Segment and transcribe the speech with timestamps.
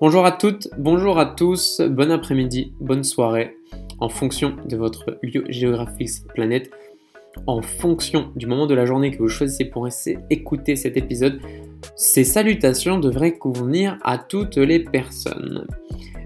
[0.00, 3.56] Bonjour à toutes, bonjour à tous, bon après-midi, bonne soirée,
[4.00, 6.70] en fonction de votre lieu géographique planète,
[7.46, 9.88] en fonction du moment de la journée que vous choisissez pour
[10.30, 11.40] écouter cet épisode,
[11.96, 15.66] ces salutations devraient convenir à toutes les personnes.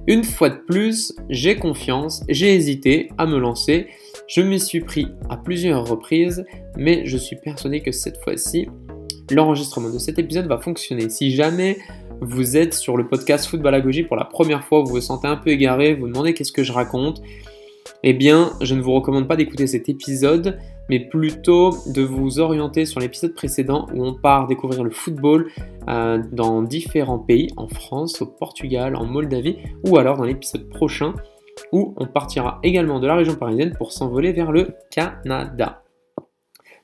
[0.07, 3.89] Une fois de plus, j'ai confiance, j'ai hésité à me lancer,
[4.27, 6.45] je m'y suis pris à plusieurs reprises,
[6.77, 8.69] mais je suis persuadé que cette fois-ci,
[9.31, 11.09] l'enregistrement de cet épisode va fonctionner.
[11.09, 11.79] Si jamais
[12.21, 15.37] vous êtes sur le podcast Football à pour la première fois, vous vous sentez un
[15.37, 17.23] peu égaré, vous, vous demandez qu'est-ce que je raconte,
[18.03, 20.59] eh bien, je ne vous recommande pas d'écouter cet épisode,
[20.89, 25.51] mais plutôt de vous orienter sur l'épisode précédent où on part découvrir le football
[25.89, 31.15] euh, dans différents pays, en France, au Portugal, en Moldavie, ou alors dans l'épisode prochain
[31.73, 35.83] où on partira également de la région parisienne pour s'envoler vers le Canada.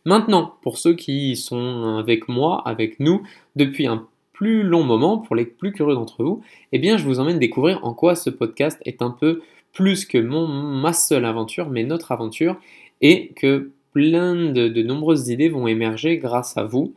[0.05, 3.23] Maintenant, pour ceux qui sont avec moi, avec nous,
[3.55, 4.09] depuis un
[4.43, 6.43] plus long moment, pour les plus curieux d'entre vous,
[6.73, 9.41] eh bien, je vous emmène découvrir en quoi ce podcast est un peu
[9.73, 12.57] plus que mon, ma seule aventure, mais notre aventure,
[13.03, 16.93] et que plein de, nombreuses idées vont émerger grâce à vous.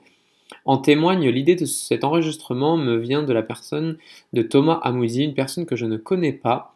[0.65, 3.99] En témoigne, l'idée de cet enregistrement me vient de la personne
[4.33, 6.73] de Thomas Amouzi, une personne que je ne connais pas.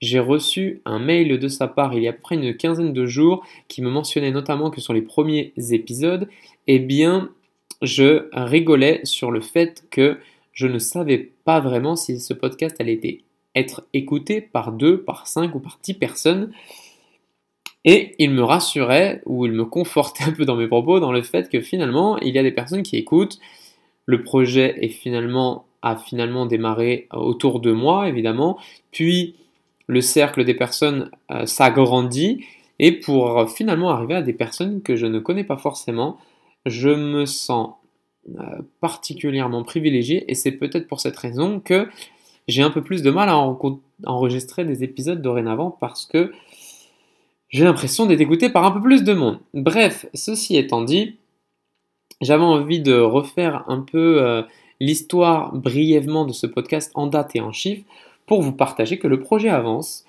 [0.00, 3.44] J'ai reçu un mail de sa part il y a près une quinzaine de jours
[3.68, 6.28] qui me mentionnait notamment que sur les premiers épisodes,
[6.66, 7.30] eh bien,
[7.82, 10.18] je rigolais sur le fait que
[10.52, 13.20] je ne savais pas vraiment si ce podcast allait
[13.54, 16.52] être écouté par deux, par cinq ou par dix personnes.
[17.84, 21.22] Et il me rassurait, ou il me confortait un peu dans mes propos, dans le
[21.22, 23.38] fait que finalement, il y a des personnes qui écoutent.
[24.04, 28.58] Le projet est finalement, a finalement démarré autour de moi, évidemment.
[28.90, 29.36] Puis,
[29.86, 32.44] le cercle des personnes euh, s'agrandit.
[32.80, 36.18] Et pour finalement arriver à des personnes que je ne connais pas forcément,
[36.66, 37.74] je me sens
[38.36, 40.30] euh, particulièrement privilégié.
[40.30, 41.88] Et c'est peut-être pour cette raison que
[42.46, 43.38] j'ai un peu plus de mal à
[44.06, 46.32] enregistrer des épisodes dorénavant parce que
[47.48, 49.40] j'ai l'impression d'être écouté par un peu plus de monde.
[49.54, 51.16] Bref, ceci étant dit,
[52.20, 54.42] j'avais envie de refaire un peu euh,
[54.80, 57.84] l'histoire brièvement de ce podcast en date et en chiffres
[58.26, 60.04] pour vous partager que le projet avance,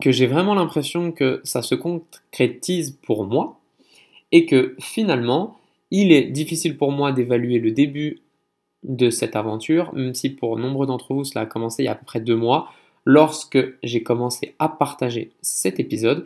[0.00, 3.58] que j'ai vraiment l'impression que ça se concrétise pour moi
[4.30, 5.58] et que finalement,
[5.90, 8.20] il est difficile pour moi d'évaluer le début
[8.82, 11.92] de cette aventure, même si pour nombre d'entre vous cela a commencé il y a
[11.92, 12.70] à peu près deux mois,
[13.04, 16.24] lorsque j'ai commencé à partager cet épisode.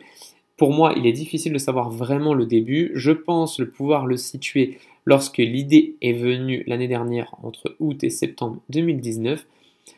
[0.57, 2.91] Pour moi, il est difficile de savoir vraiment le début.
[2.93, 8.57] Je pense pouvoir le situer lorsque l'idée est venue l'année dernière entre août et septembre
[8.69, 9.45] 2019,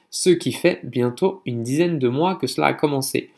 [0.10, 3.30] ce qui fait bientôt une dizaine de mois que cela a commencé.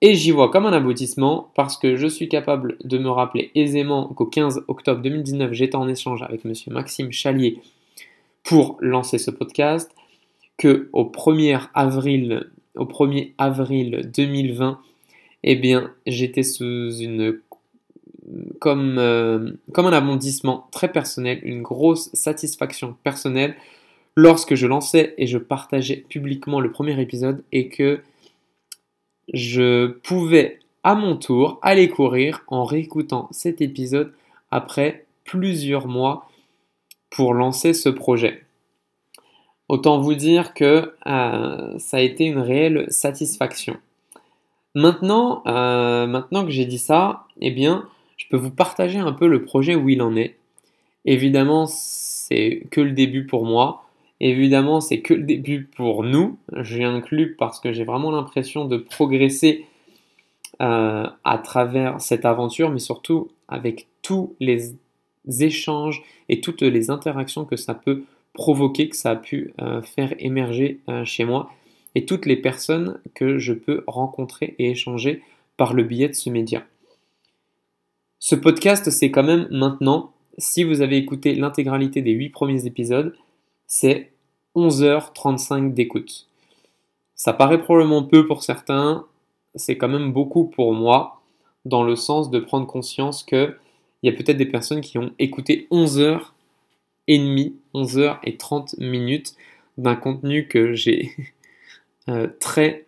[0.00, 4.06] Et j'y vois comme un aboutissement parce que je suis capable de me rappeler aisément
[4.08, 6.52] qu'au 15 octobre 2019, j'étais en échange avec M.
[6.68, 7.60] Maxime Chalier
[8.44, 9.90] pour lancer ce podcast,
[10.56, 14.78] que au 1er avril, au 1er avril 2020,
[15.42, 17.40] eh bien, j'étais sous une
[18.60, 23.56] comme, euh, comme un abondissement très personnel, une grosse satisfaction personnelle
[24.16, 28.00] lorsque je lançais et je partageais publiquement le premier épisode et que
[29.32, 34.12] je pouvais à mon tour aller courir en réécoutant cet épisode
[34.50, 36.28] après plusieurs mois
[37.10, 38.44] pour lancer ce projet.
[39.68, 43.76] Autant vous dire que euh, ça a été une réelle satisfaction.
[44.74, 47.84] Maintenant, euh, maintenant que j'ai dit ça, eh bien,
[48.16, 50.36] je peux vous partager un peu le projet où il en est.
[51.04, 53.84] Évidemment, c'est que le début pour moi.
[54.20, 56.38] Évidemment, c'est que le début pour nous.
[56.56, 59.64] J'ai inclus parce que j'ai vraiment l'impression de progresser
[60.60, 64.74] euh, à travers cette aventure, mais surtout avec tous les
[65.40, 68.02] échanges et toutes les interactions que ça peut
[68.32, 71.50] provoquer, que ça a pu euh, faire émerger chez moi
[71.94, 75.22] et toutes les personnes que je peux rencontrer et échanger
[75.56, 76.64] par le biais de ce média.
[78.20, 83.14] Ce podcast, c'est quand même maintenant, si vous avez écouté l'intégralité des 8 premiers épisodes,
[83.68, 84.10] c'est
[84.56, 86.26] 11h35 d'écoute.
[87.14, 89.06] Ça paraît probablement peu pour certains,
[89.54, 91.22] c'est quand même beaucoup pour moi,
[91.64, 93.54] dans le sens de prendre conscience qu'il
[94.02, 96.20] y a peut-être des personnes qui ont écouté 11h
[97.06, 99.34] et demie, 11h et 30 minutes
[99.76, 101.12] d'un contenu que j'ai
[102.08, 102.86] euh, très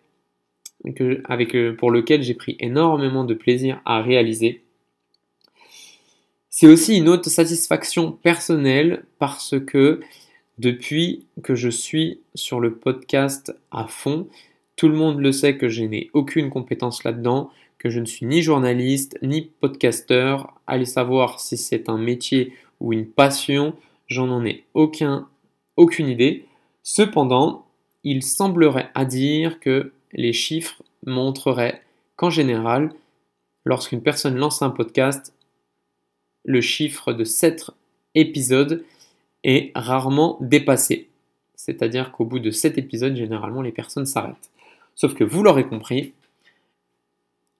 [0.95, 4.63] que, euh, pour lequel j'ai pris énormément de plaisir à réaliser.
[6.49, 10.01] C'est aussi une autre satisfaction personnelle parce que
[10.61, 14.27] depuis que je suis sur le podcast à fond,
[14.75, 17.49] tout le monde le sait que je n'ai aucune compétence là-dedans,
[17.79, 20.53] que je ne suis ni journaliste ni podcasteur.
[20.67, 23.73] Allez savoir si c'est un métier ou une passion,
[24.05, 25.27] j'en en ai aucun,
[25.77, 26.45] aucune idée.
[26.83, 27.65] Cependant,
[28.03, 31.81] il semblerait à dire que les chiffres montreraient
[32.17, 32.93] qu'en général,
[33.65, 35.33] lorsqu'une personne lance un podcast,
[36.45, 37.71] le chiffre de 7
[38.13, 38.83] épisodes
[39.75, 41.09] rarement dépassé.
[41.55, 44.49] C'est-à-dire qu'au bout de 7 épisodes, généralement, les personnes s'arrêtent.
[44.95, 46.13] Sauf que vous l'aurez compris,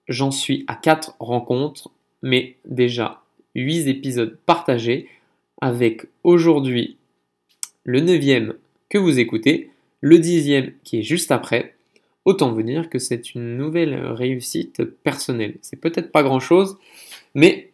[0.08, 1.90] j'en suis à 4 rencontres,
[2.22, 3.22] mais déjà
[3.54, 5.08] 8 épisodes partagés,
[5.60, 6.96] avec aujourd'hui
[7.84, 8.54] le 9e
[8.88, 9.70] que vous écoutez,
[10.00, 11.76] le 10e qui est juste après.
[12.24, 15.56] Autant vous dire que c'est une nouvelle réussite personnelle.
[15.62, 16.76] C'est peut-être pas grand-chose,
[17.34, 17.70] mais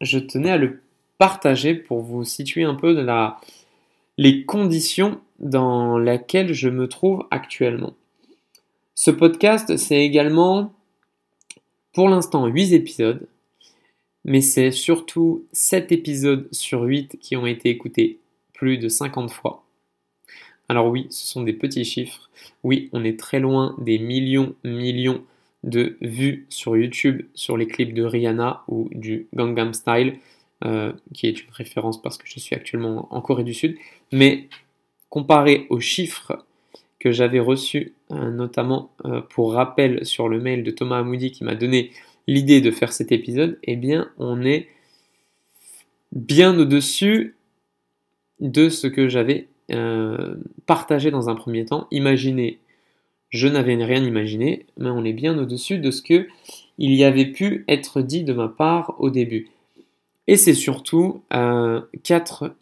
[0.00, 0.80] je tenais à le
[1.18, 3.06] partager pour vous situer un peu
[4.18, 7.94] les conditions dans lesquelles je me trouve actuellement.
[8.94, 10.72] Ce podcast, c'est également
[11.92, 13.28] pour l'instant 8 épisodes,
[14.24, 18.18] mais c'est surtout 7 épisodes sur 8 qui ont été écoutés
[18.52, 19.64] plus de 50 fois.
[20.68, 22.28] Alors oui, ce sont des petits chiffres.
[22.64, 25.22] Oui, on est très loin des millions, millions
[25.62, 30.18] de vues sur YouTube sur les clips de Rihanna ou du Gangnam Style,
[30.64, 33.76] euh, qui est une référence parce que je suis actuellement en Corée du Sud.
[34.12, 34.48] Mais
[35.10, 36.44] comparé aux chiffres
[36.98, 41.44] que j'avais reçus, euh, notamment euh, pour rappel sur le mail de Thomas Amoudi qui
[41.44, 41.90] m'a donné
[42.26, 44.68] l'idée de faire cet épisode, eh bien on est
[46.12, 47.36] bien au-dessus
[48.40, 49.48] de ce que j'avais
[50.66, 51.88] partagé dans un premier temps.
[51.90, 52.60] Imaginez
[53.30, 56.28] je n'avais rien imaginé, mais on est bien au-dessus de ce que
[56.78, 59.48] il y avait pu être dit de ma part au début.
[60.26, 62.54] Et c'est surtout euh, quatre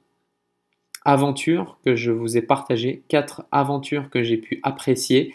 [1.04, 5.34] aventures que je vous ai partagées, quatre aventures que j'ai pu apprécier,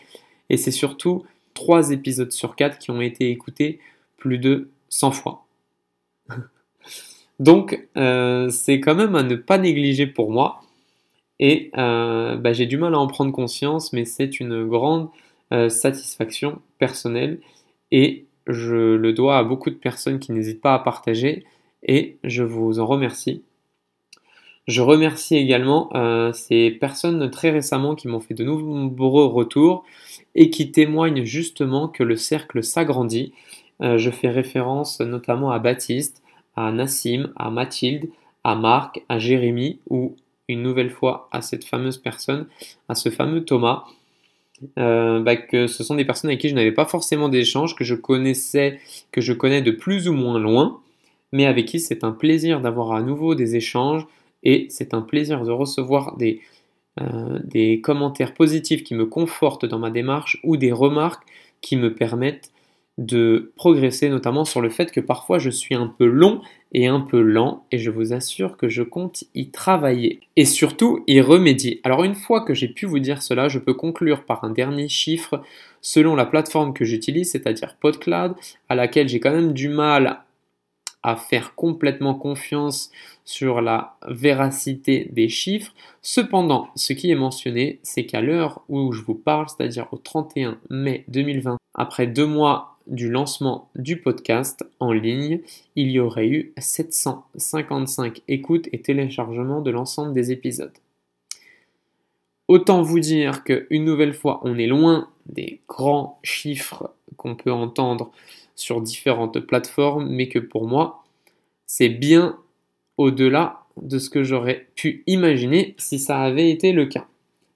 [0.49, 3.79] et c'est surtout trois épisodes sur quatre qui ont été écoutés
[4.17, 5.45] plus de 100 fois.
[7.39, 10.61] Donc euh, c'est quand même à ne pas négliger pour moi.
[11.39, 15.09] Et euh, bah, j'ai du mal à en prendre conscience, mais c'est une grande
[15.53, 17.39] euh, satisfaction personnelle
[17.91, 21.45] et je le dois à beaucoup de personnes qui n'hésitent pas à partager
[21.83, 23.43] et je vous en remercie.
[24.67, 29.83] Je remercie également euh, ces personnes très récemment qui m'ont fait de nombreux retours
[30.35, 33.33] et qui témoignent justement que le cercle s'agrandit.
[33.81, 36.21] je fais référence notamment à Baptiste,
[36.55, 38.09] à Nassim, à Mathilde,
[38.43, 40.15] à Marc, à Jérémy ou
[40.49, 42.47] une nouvelle fois à cette fameuse personne,
[42.89, 43.85] à ce fameux Thomas,
[44.77, 47.95] euh, bah, ce sont des personnes avec qui je n'avais pas forcément d'échange, que je
[47.95, 48.79] connaissais,
[49.11, 50.79] que je connais de plus ou moins loin,
[51.31, 54.05] mais avec qui c'est un plaisir d'avoir à nouveau des échanges
[54.43, 56.41] et c'est un plaisir de recevoir des,
[57.01, 61.23] euh, des commentaires positifs qui me confortent dans ma démarche ou des remarques
[61.61, 62.51] qui me permettent
[62.99, 66.41] de progresser, notamment sur le fait que parfois je suis un peu long
[66.73, 71.03] et un peu lent, et je vous assure que je compte y travailler, et surtout
[71.07, 71.79] y remédier.
[71.85, 74.89] Alors une fois que j'ai pu vous dire cela, je peux conclure par un dernier
[74.89, 75.41] chiffre
[75.81, 78.35] selon la plateforme que j'utilise, c'est-à-dire PodCloud,
[78.67, 80.19] à laquelle j'ai quand même du mal
[81.03, 82.91] à faire complètement confiance
[83.23, 85.73] sur la véracité des chiffres.
[86.01, 90.59] Cependant, ce qui est mentionné, c'est qu'à l'heure où je vous parle, c'est-à-dire au 31
[90.69, 95.41] mai 2020, après deux mois du lancement du podcast en ligne,
[95.75, 100.73] il y aurait eu 755 écoutes et téléchargements de l'ensemble des épisodes.
[102.47, 108.11] Autant vous dire qu'une nouvelle fois, on est loin des grands chiffres qu'on peut entendre
[108.59, 111.03] sur différentes plateformes, mais que pour moi,
[111.65, 112.37] c'est bien
[112.97, 117.07] au-delà de ce que j'aurais pu imaginer si ça avait été le cas.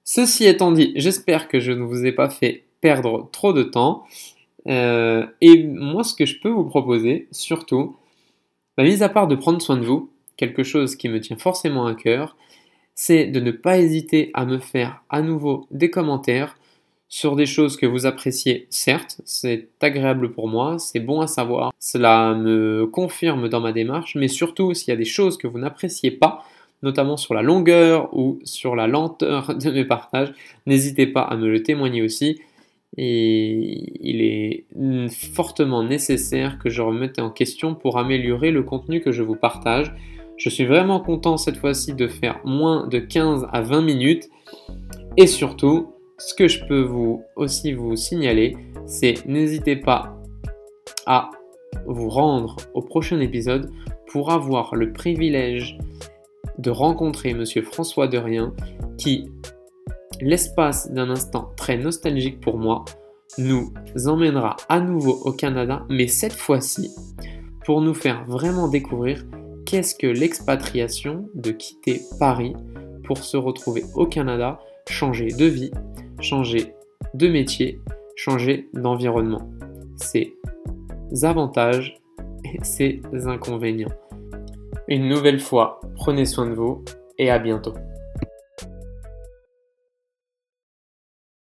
[0.04, 4.04] Ceci étant dit, j'espère que je ne vous ai pas fait perdre trop de temps.
[4.66, 7.96] Euh, et moi, ce que je peux vous proposer, surtout,
[8.76, 11.86] bah, mis à part de prendre soin de vous, quelque chose qui me tient forcément
[11.86, 12.36] à cœur,
[12.94, 16.56] c'est de ne pas hésiter à me faire à nouveau des commentaires
[17.08, 21.72] sur des choses que vous appréciez, certes, c'est agréable pour moi, c'est bon à savoir,
[21.78, 25.58] cela me confirme dans ma démarche, mais surtout s'il y a des choses que vous
[25.58, 26.44] n'appréciez pas,
[26.82, 30.32] notamment sur la longueur ou sur la lenteur de mes partages,
[30.66, 32.40] n'hésitez pas à me le témoigner aussi
[32.96, 34.66] et il est
[35.34, 39.92] fortement nécessaire que je remette en question pour améliorer le contenu que je vous partage.
[40.36, 44.28] Je suis vraiment content cette fois-ci de faire moins de 15 à 20 minutes
[45.16, 48.56] et surtout, ce que je peux vous aussi vous signaler,
[48.86, 50.16] c'est n'hésitez pas
[51.06, 51.30] à
[51.86, 53.70] vous rendre au prochain épisode
[54.06, 55.76] pour avoir le privilège
[56.58, 58.54] de rencontrer monsieur François Derien
[58.96, 59.28] qui
[60.20, 62.84] l'espace d'un instant très nostalgique pour moi
[63.38, 63.72] nous
[64.06, 66.94] emmènera à nouveau au Canada, mais cette fois-ci
[67.64, 69.24] pour nous faire vraiment découvrir
[69.66, 72.54] qu'est-ce que l'expatriation de quitter Paris
[73.04, 75.72] pour se retrouver au Canada, changer de vie,
[76.20, 76.74] changer
[77.14, 77.80] de métier,
[78.16, 79.50] changer d'environnement.
[79.96, 80.34] Ses
[81.22, 82.00] avantages
[82.44, 83.92] et ses inconvénients.
[84.88, 86.84] Une nouvelle fois, prenez soin de vous
[87.18, 87.74] et à bientôt.